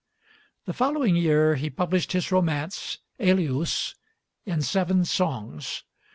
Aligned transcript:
The 0.65 0.73
following 0.73 1.15
year 1.15 1.53
he 1.53 1.69
published 1.69 2.13
his 2.13 2.31
romance, 2.31 2.97
'Elius,' 3.19 3.93
in 4.47 4.63
seven 4.63 5.05
songs. 5.05 5.83